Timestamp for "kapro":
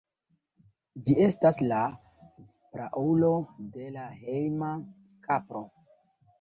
5.31-5.67